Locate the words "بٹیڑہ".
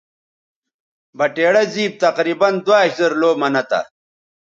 1.17-1.63